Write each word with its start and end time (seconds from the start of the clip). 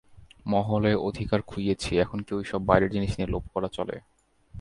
মহলে 0.45 0.95
অধিকার 1.07 1.41
খুইয়েছি, 1.41 1.91
এখন 1.99 2.19
কি 2.19 2.31
ঐ-সব 2.35 2.61
বাইরের 2.65 2.91
জিনিস 2.91 3.11
নিয়ে 3.17 3.31
লোভ 3.31 3.43
করা 3.53 3.67
চলে? 3.67 3.95